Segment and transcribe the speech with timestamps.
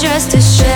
[0.00, 0.67] just a show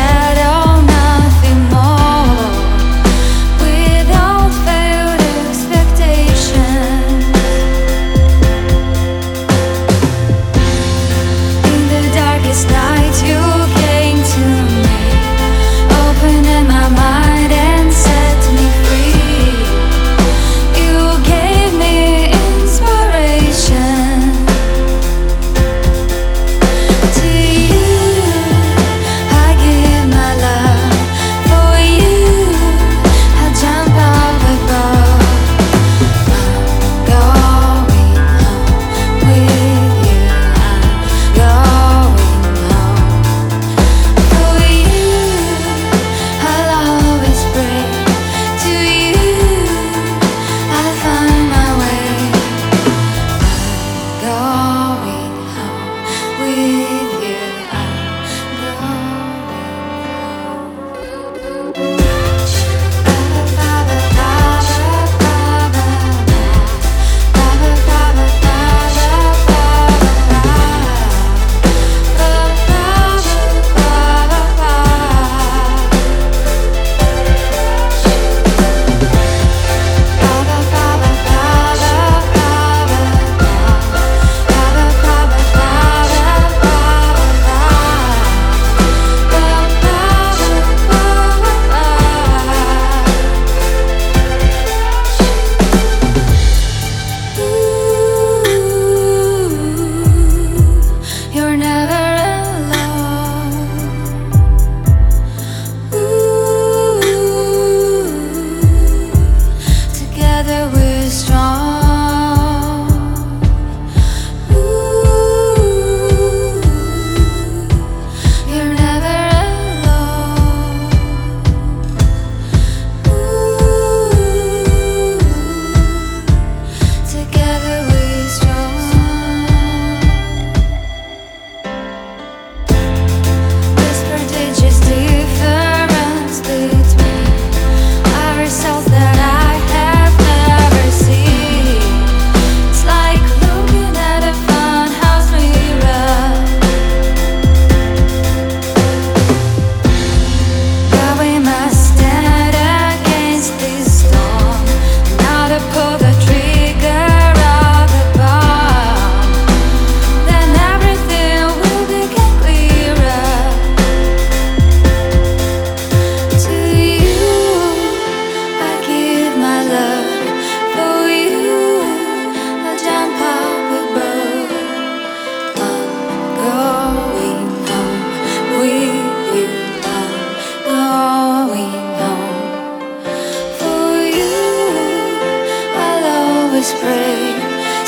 [186.53, 187.33] always pray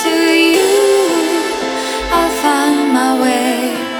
[0.04, 0.64] to you.
[2.10, 3.93] I'll find my way.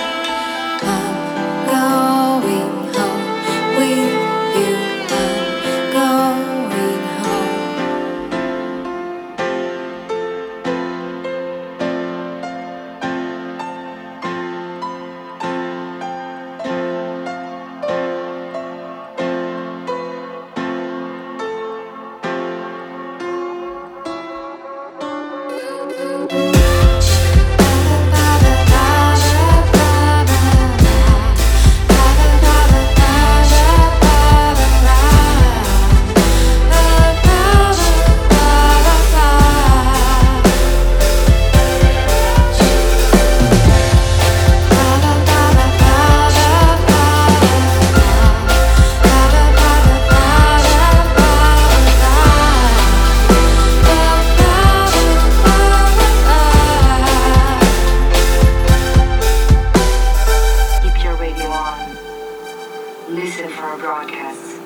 [63.37, 64.61] Listen for our broadcasts.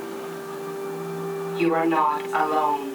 [1.59, 2.93] You are not alone.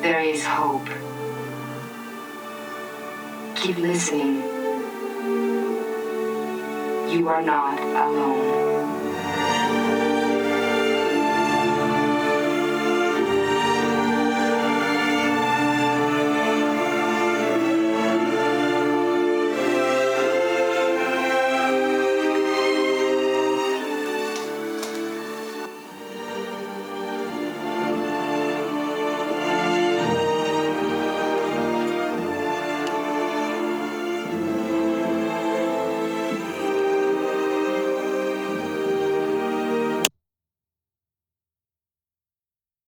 [0.00, 0.88] There is hope.
[3.56, 4.36] Keep listening.
[7.10, 8.97] You are not alone.